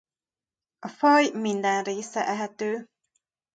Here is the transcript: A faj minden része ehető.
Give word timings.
A 0.79 0.87
faj 0.87 1.29
minden 1.33 1.83
része 1.83 2.27
ehető. 2.27 2.85